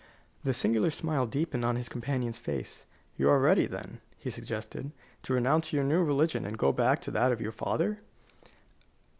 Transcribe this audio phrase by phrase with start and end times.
[0.43, 2.87] The singular smile deepened on his companion's face.
[3.19, 4.89] "You are ready, then," he suggested,
[5.21, 7.99] "to renounce your new religion and go back to that of your father?"